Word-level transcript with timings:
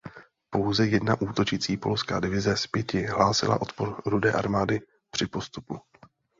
Pouze 0.49 0.87
jedna 0.87 1.21
útočící 1.21 1.77
polská 1.77 2.19
divize 2.19 2.57
z 2.57 2.67
pěti 2.67 3.05
hlásila 3.05 3.61
odpor 3.61 4.01
Rudé 4.05 4.33
armády 4.33 4.81
při 5.11 5.27
postupu. 5.27 5.79